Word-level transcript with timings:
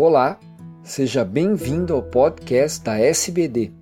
Olá, 0.00 0.38
seja 0.84 1.24
bem-vindo 1.24 1.92
ao 1.92 2.00
podcast 2.00 2.84
da 2.84 3.00
SBD. 3.00 3.72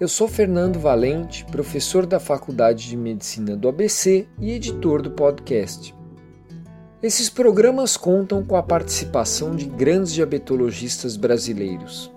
Eu 0.00 0.08
sou 0.08 0.26
Fernando 0.26 0.80
Valente, 0.80 1.44
professor 1.44 2.04
da 2.04 2.18
Faculdade 2.18 2.88
de 2.88 2.96
Medicina 2.96 3.56
do 3.56 3.68
ABC 3.68 4.26
e 4.40 4.50
editor 4.50 5.00
do 5.00 5.12
podcast. 5.12 5.94
Esses 7.00 7.30
programas 7.30 7.96
contam 7.96 8.44
com 8.44 8.56
a 8.56 8.62
participação 8.64 9.54
de 9.54 9.66
grandes 9.66 10.12
diabetologistas 10.12 11.16
brasileiros. 11.16 12.12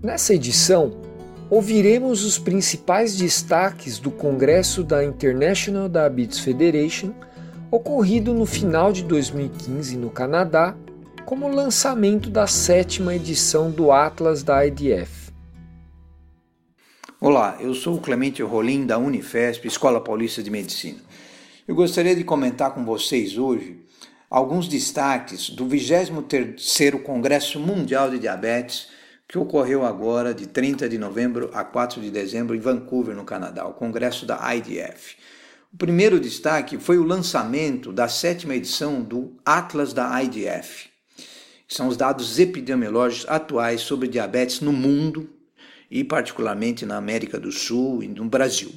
Nessa 0.00 0.32
edição, 0.32 0.92
ouviremos 1.50 2.24
os 2.24 2.38
principais 2.38 3.16
destaques 3.16 3.98
do 3.98 4.12
Congresso 4.12 4.84
da 4.84 5.04
International 5.04 5.88
Diabetes 5.88 6.38
Federation, 6.38 7.12
ocorrido 7.68 8.32
no 8.32 8.46
final 8.46 8.92
de 8.92 9.02
2015 9.02 9.96
no 9.96 10.08
Canadá 10.08 10.76
como 11.24 11.48
lançamento 11.48 12.30
da 12.30 12.46
sétima 12.46 13.14
edição 13.14 13.70
do 13.70 13.92
Atlas 13.92 14.42
da 14.42 14.66
IDF. 14.66 15.30
Olá, 17.20 17.58
eu 17.60 17.74
sou 17.74 17.96
o 17.96 18.00
Clemente 18.00 18.42
Rolim 18.42 18.86
da 18.86 18.98
Unifesp, 18.98 19.66
Escola 19.68 20.00
Paulista 20.00 20.42
de 20.42 20.50
Medicina. 20.50 20.98
Eu 21.68 21.74
gostaria 21.74 22.16
de 22.16 22.24
comentar 22.24 22.74
com 22.74 22.84
vocês 22.84 23.36
hoje 23.36 23.84
alguns 24.28 24.66
destaques 24.66 25.50
do 25.50 25.66
23º 25.66 27.02
Congresso 27.02 27.60
Mundial 27.60 28.10
de 28.10 28.18
Diabetes 28.18 28.88
que 29.28 29.38
ocorreu 29.38 29.84
agora 29.84 30.34
de 30.34 30.48
30 30.48 30.88
de 30.88 30.98
novembro 30.98 31.50
a 31.52 31.62
4 31.62 32.00
de 32.00 32.10
dezembro 32.10 32.56
em 32.56 32.60
Vancouver, 32.60 33.14
no 33.14 33.24
Canadá, 33.24 33.66
o 33.66 33.74
congresso 33.74 34.26
da 34.26 34.54
IDF. 34.54 35.16
O 35.72 35.76
primeiro 35.76 36.18
destaque 36.18 36.78
foi 36.78 36.98
o 36.98 37.04
lançamento 37.04 37.92
da 37.92 38.08
sétima 38.08 38.56
edição 38.56 39.00
do 39.02 39.36
Atlas 39.44 39.92
da 39.92 40.20
IDF 40.20 40.89
são 41.70 41.86
os 41.86 41.96
dados 41.96 42.38
epidemiológicos 42.40 43.30
atuais 43.30 43.80
sobre 43.82 44.08
diabetes 44.08 44.60
no 44.60 44.72
mundo 44.72 45.30
e 45.88 46.02
particularmente 46.02 46.84
na 46.84 46.96
América 46.96 47.38
do 47.38 47.52
Sul 47.52 48.02
e 48.02 48.08
no 48.08 48.24
Brasil. 48.24 48.72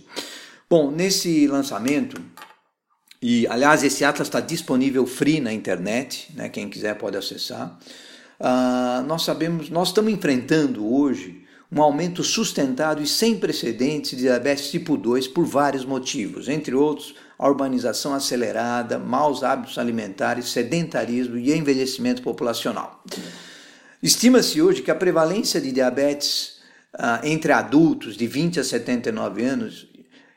Bom, 0.69 0.91
nesse 0.91 1.47
lançamento, 1.47 2.22
e 3.19 3.47
aliás 3.47 3.83
esse 3.83 4.05
atlas 4.05 4.27
está 4.27 4.39
disponível 4.39 5.08
free 5.08 5.39
na 5.39 5.52
internet, 5.52 6.31
né, 6.35 6.50
quem 6.50 6.69
quiser 6.69 6.95
pode 6.95 7.17
acessar. 7.17 7.80
Uh, 8.39 9.03
nós 9.07 9.23
sabemos, 9.23 9.69
nós 9.69 9.88
estamos 9.88 10.13
enfrentando 10.13 10.85
hoje 10.85 11.44
um 11.72 11.81
aumento 11.81 12.23
sustentado 12.23 13.02
e 13.02 13.07
sem 13.07 13.39
precedentes 13.39 14.11
de 14.11 14.17
diabetes 14.17 14.69
tipo 14.69 14.95
2 14.95 15.28
por 15.28 15.45
vários 15.45 15.83
motivos, 15.83 16.47
entre 16.47 16.75
outros 16.75 17.16
a 17.44 17.49
urbanização 17.49 18.13
acelerada, 18.13 18.97
maus 18.97 19.44
hábitos 19.44 19.77
alimentares, 19.77 20.47
sedentarismo 20.47 21.38
e 21.38 21.53
envelhecimento 21.53 22.22
populacional. 22.22 23.03
Estima-se 24.02 24.61
hoje 24.61 24.81
que 24.81 24.89
a 24.89 24.95
prevalência 24.95 25.59
de 25.59 25.73
diabetes 25.73 26.59
ah, 26.94 27.19
entre 27.22 27.52
adultos 27.52 28.16
de 28.16 28.25
20 28.27 28.61
a 28.61 28.63
79 28.63 29.44
anos 29.44 29.89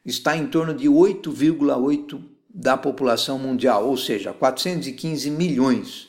está 0.05 0.37
em 0.37 0.48
torno 0.48 0.75
de 0.75 0.89
8,8 0.89 2.21
da 2.53 2.77
população 2.77 3.39
mundial, 3.39 3.87
ou 3.87 3.97
seja, 3.97 4.33
415 4.33 5.31
milhões. 5.31 6.09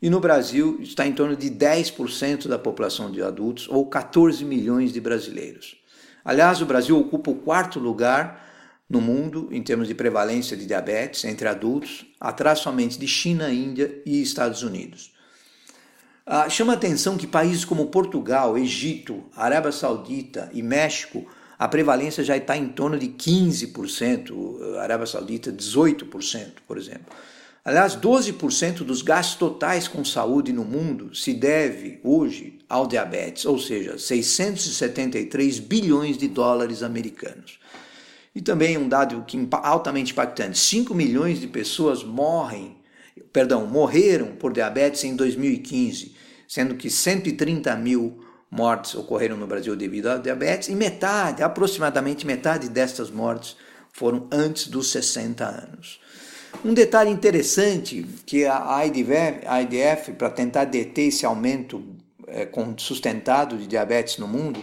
E 0.00 0.08
no 0.08 0.18
Brasil 0.18 0.78
está 0.80 1.06
em 1.06 1.12
torno 1.12 1.36
de 1.36 1.50
10% 1.50 2.48
da 2.48 2.58
população 2.58 3.10
de 3.10 3.20
adultos, 3.20 3.68
ou 3.68 3.84
14 3.84 4.42
milhões 4.46 4.94
de 4.94 5.00
brasileiros. 5.00 5.76
Aliás, 6.24 6.62
o 6.62 6.66
Brasil 6.66 6.98
ocupa 6.98 7.30
o 7.30 7.34
quarto 7.34 7.78
lugar 7.78 8.47
no 8.88 9.00
mundo 9.00 9.48
em 9.52 9.62
termos 9.62 9.86
de 9.86 9.94
prevalência 9.94 10.56
de 10.56 10.66
diabetes 10.66 11.24
entre 11.24 11.46
adultos, 11.46 12.06
atrás 12.18 12.60
somente 12.60 12.98
de 12.98 13.06
China, 13.06 13.52
Índia 13.52 14.02
e 14.06 14.22
Estados 14.22 14.62
Unidos. 14.62 15.12
Ah, 16.26 16.48
chama 16.48 16.74
atenção 16.74 17.16
que 17.16 17.26
países 17.26 17.64
como 17.64 17.86
Portugal, 17.86 18.56
Egito, 18.56 19.24
Arábia 19.34 19.72
Saudita 19.72 20.50
e 20.52 20.62
México, 20.62 21.26
a 21.58 21.66
prevalência 21.66 22.22
já 22.22 22.36
está 22.36 22.56
em 22.56 22.68
torno 22.68 22.98
de 22.98 23.08
15%, 23.08 24.76
Arábia 24.78 25.06
Saudita 25.06 25.50
18%, 25.50 26.52
por 26.66 26.78
exemplo. 26.78 27.14
Aliás, 27.64 27.96
12% 27.96 28.78
dos 28.78 29.02
gastos 29.02 29.36
totais 29.36 29.88
com 29.88 30.04
saúde 30.04 30.52
no 30.52 30.64
mundo 30.64 31.14
se 31.14 31.34
deve 31.34 32.00
hoje 32.04 32.58
ao 32.68 32.86
diabetes, 32.86 33.44
ou 33.44 33.58
seja, 33.58 33.98
673 33.98 35.58
bilhões 35.58 36.16
de 36.16 36.28
dólares 36.28 36.82
americanos. 36.82 37.58
E 38.34 38.40
também 38.40 38.76
um 38.76 38.88
dado 38.88 39.24
que 39.26 39.48
altamente 39.52 40.12
impactante: 40.12 40.58
5 40.58 40.94
milhões 40.94 41.40
de 41.40 41.46
pessoas 41.46 42.04
morrem, 42.04 42.76
perdão, 43.32 43.66
morreram 43.66 44.36
por 44.36 44.52
diabetes 44.52 45.04
em 45.04 45.16
2015, 45.16 46.14
sendo 46.46 46.74
que 46.74 46.90
130 46.90 47.74
mil 47.76 48.24
mortes 48.50 48.94
ocorreram 48.94 49.36
no 49.36 49.46
Brasil 49.46 49.76
devido 49.76 50.08
à 50.08 50.16
diabetes 50.16 50.68
e 50.68 50.74
metade, 50.74 51.42
aproximadamente 51.42 52.26
metade 52.26 52.68
destas 52.68 53.10
mortes 53.10 53.56
foram 53.92 54.26
antes 54.30 54.68
dos 54.68 54.90
60 54.90 55.44
anos. 55.44 56.00
Um 56.64 56.72
detalhe 56.72 57.10
interessante 57.10 58.06
que 58.24 58.46
a 58.46 58.84
IDF, 58.86 60.12
para 60.12 60.30
tentar 60.30 60.64
deter 60.64 61.08
esse 61.08 61.26
aumento 61.26 61.84
é, 62.26 62.48
sustentado 62.76 63.56
de 63.56 63.66
diabetes 63.66 64.18
no 64.18 64.26
mundo, 64.26 64.62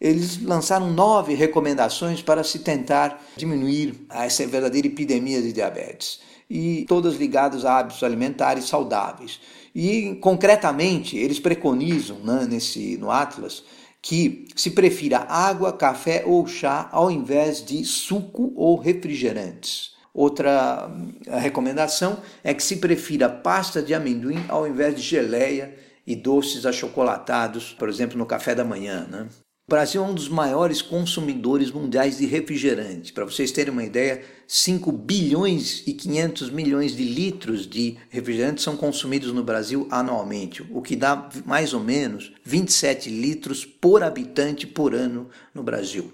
eles 0.00 0.42
lançaram 0.42 0.90
nove 0.90 1.34
recomendações 1.34 2.22
para 2.22 2.44
se 2.44 2.58
tentar 2.58 3.22
diminuir 3.36 4.06
essa 4.10 4.46
verdadeira 4.46 4.86
epidemia 4.86 5.40
de 5.40 5.52
diabetes, 5.52 6.20
e 6.48 6.84
todas 6.88 7.16
ligadas 7.16 7.64
a 7.64 7.78
hábitos 7.78 8.02
alimentares 8.02 8.66
saudáveis. 8.66 9.40
E, 9.74 10.14
concretamente, 10.20 11.16
eles 11.16 11.40
preconizam 11.40 12.18
né, 12.20 12.46
nesse, 12.48 12.96
no 12.96 13.10
Atlas 13.10 13.64
que 14.00 14.46
se 14.54 14.70
prefira 14.70 15.26
água, 15.28 15.72
café 15.72 16.22
ou 16.24 16.46
chá 16.46 16.88
ao 16.92 17.10
invés 17.10 17.64
de 17.64 17.84
suco 17.84 18.52
ou 18.54 18.76
refrigerantes. 18.78 19.96
Outra 20.14 20.88
hum, 20.88 21.12
recomendação 21.26 22.22
é 22.44 22.54
que 22.54 22.62
se 22.62 22.76
prefira 22.76 23.28
pasta 23.28 23.82
de 23.82 23.92
amendoim 23.92 24.44
ao 24.48 24.66
invés 24.66 24.94
de 24.94 25.02
geleia 25.02 25.74
e 26.06 26.14
doces 26.14 26.64
achocolatados, 26.64 27.74
por 27.74 27.88
exemplo, 27.88 28.16
no 28.16 28.24
café 28.24 28.54
da 28.54 28.64
manhã. 28.64 29.06
Né? 29.10 29.26
O 29.68 29.72
Brasil 29.74 30.00
é 30.00 30.06
um 30.06 30.14
dos 30.14 30.28
maiores 30.28 30.80
consumidores 30.80 31.72
mundiais 31.72 32.18
de 32.18 32.24
refrigerante. 32.24 33.12
Para 33.12 33.24
vocês 33.24 33.50
terem 33.50 33.72
uma 33.72 33.82
ideia, 33.82 34.22
5 34.46 34.92
bilhões 34.92 35.82
e 35.88 35.92
500 35.92 36.50
milhões 36.50 36.94
de 36.94 37.02
litros 37.02 37.66
de 37.68 37.96
refrigerante 38.08 38.62
são 38.62 38.76
consumidos 38.76 39.32
no 39.32 39.42
Brasil 39.42 39.88
anualmente, 39.90 40.64
o 40.70 40.80
que 40.80 40.94
dá 40.94 41.28
mais 41.44 41.74
ou 41.74 41.80
menos 41.80 42.32
27 42.44 43.10
litros 43.10 43.64
por 43.64 44.04
habitante 44.04 44.68
por 44.68 44.94
ano 44.94 45.28
no 45.52 45.64
Brasil. 45.64 46.12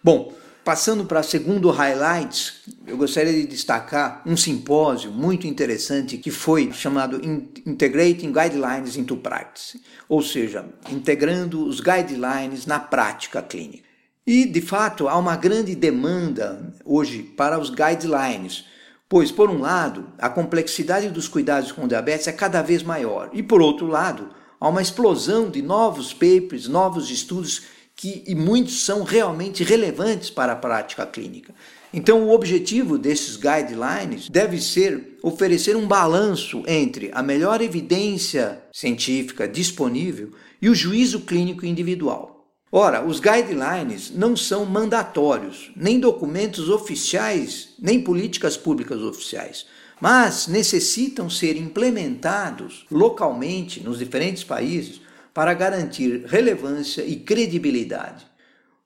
Bom, 0.00 0.32
Passando 0.64 1.06
para 1.06 1.22
segundo 1.22 1.70
highlights, 1.70 2.60
eu 2.86 2.96
gostaria 2.96 3.32
de 3.32 3.46
destacar 3.46 4.22
um 4.26 4.36
simpósio 4.36 5.10
muito 5.10 5.46
interessante 5.46 6.18
que 6.18 6.30
foi 6.30 6.72
chamado 6.72 7.20
Integrating 7.66 8.32
Guidelines 8.32 8.96
into 8.96 9.16
Practice, 9.16 9.80
ou 10.08 10.20
seja, 10.20 10.66
integrando 10.90 11.64
os 11.64 11.80
guidelines 11.80 12.66
na 12.66 12.78
prática 12.78 13.40
clínica. 13.40 13.88
E, 14.26 14.44
de 14.44 14.60
fato, 14.60 15.08
há 15.08 15.16
uma 15.16 15.36
grande 15.36 15.74
demanda 15.74 16.74
hoje 16.84 17.22
para 17.22 17.58
os 17.58 17.70
guidelines, 17.70 18.66
pois, 19.08 19.32
por 19.32 19.48
um 19.48 19.60
lado, 19.60 20.12
a 20.18 20.28
complexidade 20.28 21.08
dos 21.08 21.26
cuidados 21.26 21.72
com 21.72 21.88
diabetes 21.88 22.28
é 22.28 22.32
cada 22.32 22.60
vez 22.60 22.82
maior, 22.82 23.30
e, 23.32 23.42
por 23.42 23.62
outro 23.62 23.86
lado, 23.86 24.28
há 24.60 24.68
uma 24.68 24.82
explosão 24.82 25.48
de 25.48 25.62
novos 25.62 26.12
papers, 26.12 26.68
novos 26.68 27.10
estudos 27.10 27.62
que, 27.98 28.22
e 28.28 28.32
muitos 28.32 28.84
são 28.84 29.02
realmente 29.02 29.64
relevantes 29.64 30.30
para 30.30 30.52
a 30.52 30.56
prática 30.56 31.04
clínica. 31.04 31.52
Então, 31.92 32.22
o 32.22 32.32
objetivo 32.32 32.96
desses 32.96 33.34
guidelines 33.34 34.28
deve 34.28 34.60
ser 34.60 35.18
oferecer 35.20 35.74
um 35.74 35.84
balanço 35.84 36.62
entre 36.68 37.10
a 37.12 37.24
melhor 37.24 37.60
evidência 37.60 38.62
científica 38.72 39.48
disponível 39.48 40.30
e 40.62 40.68
o 40.68 40.76
juízo 40.76 41.22
clínico 41.22 41.66
individual. 41.66 42.46
Ora, 42.70 43.04
os 43.04 43.18
guidelines 43.18 44.12
não 44.14 44.36
são 44.36 44.64
mandatórios, 44.64 45.72
nem 45.74 45.98
documentos 45.98 46.68
oficiais, 46.68 47.70
nem 47.80 48.00
políticas 48.00 48.56
públicas 48.56 49.02
oficiais, 49.02 49.66
mas 50.00 50.46
necessitam 50.46 51.28
ser 51.28 51.56
implementados 51.56 52.86
localmente 52.92 53.80
nos 53.80 53.98
diferentes 53.98 54.44
países 54.44 55.00
para 55.38 55.54
garantir 55.54 56.24
relevância 56.26 57.02
e 57.02 57.14
credibilidade. 57.14 58.26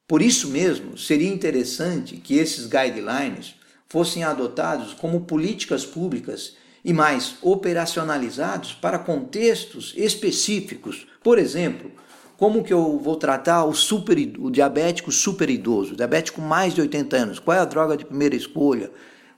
Por 0.06 0.20
isso 0.20 0.48
mesmo, 0.48 0.98
seria 0.98 1.32
interessante 1.32 2.18
que 2.18 2.34
esses 2.34 2.66
guidelines 2.66 3.54
fossem 3.88 4.22
adotados 4.22 4.92
como 4.92 5.22
políticas 5.22 5.86
públicas 5.86 6.54
e 6.84 6.92
mais 6.92 7.36
operacionalizados 7.40 8.74
para 8.74 8.98
contextos 8.98 9.94
específicos. 9.96 11.06
Por 11.22 11.38
exemplo, 11.38 11.90
como 12.36 12.62
que 12.62 12.74
eu 12.74 12.98
vou 12.98 13.16
tratar 13.16 13.64
o, 13.64 13.72
super, 13.72 14.18
o 14.38 14.50
diabético 14.50 15.10
super 15.10 15.48
idoso, 15.48 15.96
diabético 15.96 16.42
mais 16.42 16.74
de 16.74 16.82
80 16.82 17.16
anos? 17.16 17.38
Qual 17.38 17.56
é 17.56 17.60
a 17.60 17.64
droga 17.64 17.96
de 17.96 18.04
primeira 18.04 18.36
escolha? 18.36 18.90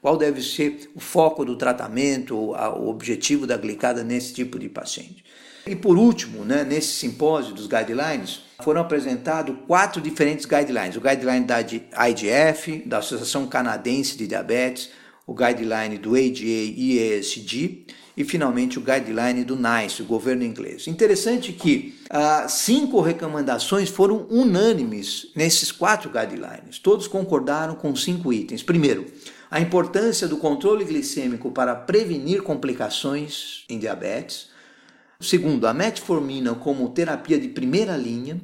qual 0.05 0.19
deve 0.19 0.43
ser 0.43 0.91
o 0.95 1.01
foco 1.01 1.47
do 1.47 1.57
tratamento, 1.57 2.37
o 2.37 2.91
objetivo 2.91 3.47
da 3.47 3.57
glicada 3.57 4.05
nesse 4.05 4.35
tipo 4.35 4.59
de 4.59 4.69
paciente. 4.69 5.25
E 5.67 5.75
por 5.75 5.97
último, 5.97 6.45
né, 6.45 6.63
nesse 6.63 6.93
simpósio 6.93 7.55
dos 7.55 7.67
guidelines, 7.67 8.41
foram 8.63 8.81
apresentados 8.81 9.57
quatro 9.67 10.01
diferentes 10.01 10.45
guidelines: 10.45 10.97
o 10.97 11.01
guideline 11.01 11.47
da 11.47 11.61
IDF, 11.61 12.83
da 12.87 12.99
Associação 12.99 13.47
Canadense 13.47 14.17
de 14.17 14.27
Diabetes, 14.27 14.91
o 15.27 15.35
guideline 15.35 15.97
do 15.97 16.11
ADA 16.11 16.41
e 16.41 16.99
ESG 16.99 17.87
e 18.17 18.25
finalmente 18.25 18.79
o 18.79 18.83
guideline 18.83 19.43
do 19.43 19.57
NICE, 19.57 20.03
o 20.03 20.05
governo 20.05 20.45
inglês. 20.45 20.87
Interessante 20.87 21.53
que 21.53 21.99
ah, 22.09 22.47
cinco 22.49 23.01
recomendações 23.01 23.89
foram 23.89 24.27
unânimes 24.31 25.33
nesses 25.35 25.73
quatro 25.73 26.11
guidelines. 26.11 26.79
Todos 26.79 27.09
concordaram 27.09 27.75
com 27.75 27.95
cinco 27.97 28.33
itens. 28.33 28.63
Primeiro, 28.63 29.07
a 29.51 29.61
importância 29.61 30.29
do 30.29 30.37
controle 30.37 30.85
glicêmico 30.85 31.51
para 31.51 31.75
prevenir 31.75 32.43
complicações 32.43 33.65
em 33.69 33.79
diabetes. 33.79 34.54
Segundo, 35.21 35.67
a 35.67 35.75
metformina 35.75 36.55
como 36.55 36.91
terapia 36.91 37.39
de 37.39 37.49
primeira 37.49 37.97
linha. 37.97 38.41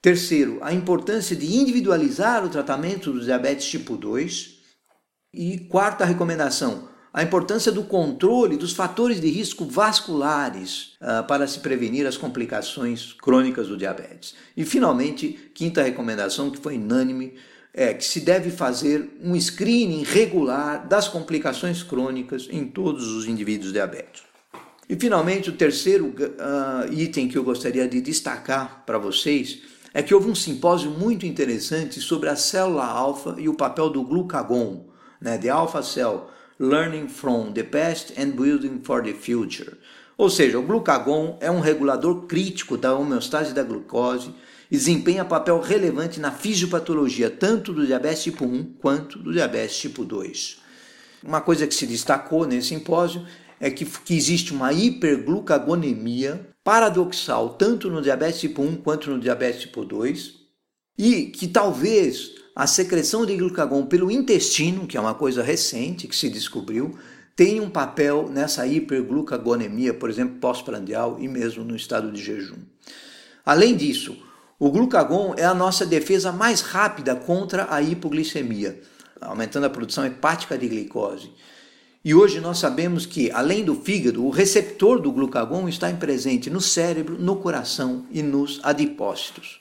Terceiro, 0.00 0.58
a 0.62 0.72
importância 0.72 1.34
de 1.34 1.56
individualizar 1.56 2.44
o 2.44 2.48
tratamento 2.48 3.12
do 3.12 3.20
diabetes 3.20 3.68
tipo 3.68 3.96
2. 3.96 4.58
E 5.32 5.58
quarta 5.58 6.04
recomendação, 6.04 6.88
a 7.12 7.22
importância 7.22 7.72
do 7.72 7.82
controle 7.82 8.56
dos 8.56 8.72
fatores 8.72 9.20
de 9.20 9.28
risco 9.28 9.64
vasculares 9.64 10.94
uh, 11.00 11.26
para 11.26 11.46
se 11.46 11.60
prevenir 11.60 12.06
as 12.06 12.16
complicações 12.16 13.12
crônicas 13.12 13.68
do 13.68 13.76
diabetes. 13.76 14.34
E, 14.56 14.64
finalmente, 14.64 15.50
quinta 15.54 15.82
recomendação, 15.82 16.50
que 16.50 16.58
foi 16.58 16.76
unânime, 16.76 17.34
é 17.74 17.92
que 17.92 18.04
se 18.04 18.20
deve 18.20 18.50
fazer 18.50 19.18
um 19.22 19.38
screening 19.38 20.02
regular 20.02 20.86
das 20.86 21.08
complicações 21.08 21.82
crônicas 21.82 22.48
em 22.50 22.66
todos 22.66 23.08
os 23.08 23.26
indivíduos 23.26 23.72
diabéticos. 23.72 24.27
E, 24.88 24.96
finalmente, 24.96 25.50
o 25.50 25.52
terceiro 25.52 26.06
uh, 26.06 26.92
item 26.92 27.28
que 27.28 27.36
eu 27.36 27.44
gostaria 27.44 27.86
de 27.86 28.00
destacar 28.00 28.84
para 28.86 28.96
vocês 28.96 29.58
é 29.92 30.02
que 30.02 30.14
houve 30.14 30.30
um 30.30 30.34
simpósio 30.34 30.90
muito 30.90 31.26
interessante 31.26 32.00
sobre 32.00 32.28
a 32.28 32.36
célula 32.36 32.86
alfa 32.86 33.34
e 33.38 33.48
o 33.48 33.54
papel 33.54 33.90
do 33.90 34.02
glucagon, 34.02 34.86
né, 35.20 35.36
de 35.36 35.50
alpha 35.50 35.82
cell, 35.82 36.30
learning 36.58 37.08
from 37.08 37.52
the 37.52 37.62
past 37.62 38.14
and 38.18 38.30
building 38.30 38.80
for 38.82 39.02
the 39.02 39.12
future. 39.12 39.76
Ou 40.16 40.30
seja, 40.30 40.58
o 40.58 40.62
glucagon 40.62 41.36
é 41.40 41.50
um 41.50 41.60
regulador 41.60 42.26
crítico 42.26 42.76
da 42.76 42.94
homeostase 42.94 43.52
da 43.52 43.62
glucose 43.62 44.34
e 44.70 44.76
desempenha 44.76 45.24
papel 45.24 45.60
relevante 45.60 46.18
na 46.18 46.32
fisiopatologia 46.32 47.30
tanto 47.30 47.72
do 47.72 47.86
diabetes 47.86 48.24
tipo 48.24 48.44
1 48.44 48.74
quanto 48.80 49.18
do 49.18 49.32
diabetes 49.32 49.78
tipo 49.78 50.04
2. 50.04 50.58
Uma 51.22 51.40
coisa 51.40 51.66
que 51.66 51.74
se 51.74 51.86
destacou 51.86 52.46
nesse 52.46 52.68
simpósio 52.68 53.24
é 53.60 53.70
que, 53.70 53.84
que 53.84 54.16
existe 54.16 54.52
uma 54.52 54.72
hiperglucagonemia 54.72 56.48
paradoxal 56.62 57.50
tanto 57.50 57.90
no 57.90 58.02
diabetes 58.02 58.40
tipo 58.40 58.62
1 58.62 58.76
quanto 58.76 59.10
no 59.10 59.18
diabetes 59.18 59.62
tipo 59.62 59.84
2 59.84 60.34
e 60.96 61.26
que 61.26 61.46
talvez 61.46 62.32
a 62.54 62.66
secreção 62.66 63.24
de 63.24 63.36
glucagon 63.36 63.86
pelo 63.86 64.10
intestino, 64.10 64.86
que 64.86 64.96
é 64.96 65.00
uma 65.00 65.14
coisa 65.14 65.44
recente 65.44 66.08
que 66.08 66.16
se 66.16 66.28
descobriu, 66.28 66.98
tem 67.36 67.60
um 67.60 67.70
papel 67.70 68.28
nessa 68.28 68.66
hiperglucagonemia, 68.66 69.94
por 69.94 70.10
exemplo, 70.10 70.40
pós-prandial 70.40 71.18
e 71.20 71.28
mesmo 71.28 71.62
no 71.62 71.76
estado 71.76 72.10
de 72.10 72.20
jejum. 72.20 72.58
Além 73.46 73.76
disso, 73.76 74.16
o 74.58 74.72
glucagon 74.72 75.34
é 75.36 75.44
a 75.44 75.54
nossa 75.54 75.86
defesa 75.86 76.32
mais 76.32 76.62
rápida 76.62 77.14
contra 77.14 77.72
a 77.72 77.80
hipoglicemia, 77.80 78.82
aumentando 79.20 79.66
a 79.66 79.70
produção 79.70 80.04
hepática 80.04 80.58
de 80.58 80.66
glicose. 80.66 81.30
E 82.08 82.14
hoje 82.14 82.40
nós 82.40 82.56
sabemos 82.56 83.04
que, 83.04 83.30
além 83.32 83.62
do 83.62 83.74
fígado, 83.74 84.24
o 84.24 84.30
receptor 84.30 84.98
do 84.98 85.12
glucagon 85.12 85.68
está 85.68 85.92
presente 85.92 86.48
no 86.48 86.58
cérebro, 86.58 87.18
no 87.20 87.36
coração 87.36 88.06
e 88.10 88.22
nos 88.22 88.60
adipócitos. 88.62 89.60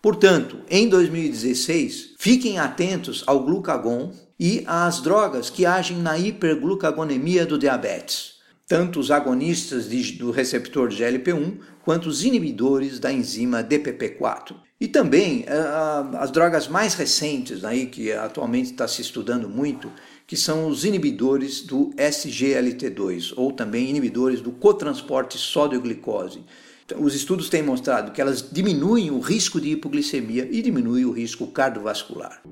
Portanto, 0.00 0.60
em 0.70 0.88
2016, 0.88 2.14
fiquem 2.16 2.58
atentos 2.58 3.22
ao 3.26 3.44
glucagon 3.44 4.14
e 4.40 4.64
às 4.66 5.02
drogas 5.02 5.50
que 5.50 5.66
agem 5.66 5.98
na 5.98 6.16
hiperglucagonemia 6.16 7.44
do 7.44 7.58
diabetes, 7.58 8.36
tanto 8.66 8.98
os 8.98 9.10
agonistas 9.10 9.86
de, 9.86 10.12
do 10.12 10.30
receptor 10.30 10.88
de 10.88 11.04
GLP-1 11.04 11.58
quanto 11.84 12.08
os 12.08 12.24
inibidores 12.24 12.98
da 12.98 13.12
enzima 13.12 13.62
DPP-4. 13.62 14.54
E 14.80 14.88
também 14.88 15.42
uh, 15.42 16.16
as 16.16 16.30
drogas 16.30 16.66
mais 16.66 16.94
recentes 16.94 17.62
aí 17.62 17.86
que 17.86 18.10
atualmente 18.10 18.70
está 18.70 18.88
se 18.88 19.02
estudando 19.02 19.50
muito, 19.50 19.90
que 20.26 20.36
são 20.36 20.68
os 20.68 20.84
inibidores 20.84 21.60
do 21.60 21.90
SGLT2 21.96 23.34
ou 23.36 23.52
também 23.52 23.90
inibidores 23.90 24.40
do 24.40 24.50
cotransporte 24.50 25.38
sódio-glicose 25.38 26.40
os 26.98 27.14
estudos 27.14 27.48
têm 27.48 27.62
mostrado 27.62 28.12
que 28.12 28.20
elas 28.20 28.46
diminuem 28.50 29.10
o 29.10 29.18
risco 29.18 29.58
de 29.58 29.70
hipoglicemia 29.70 30.46
e 30.50 30.60
diminuem 30.60 31.06
o 31.06 31.12
risco 31.12 31.46
cardiovascular. 31.46 32.42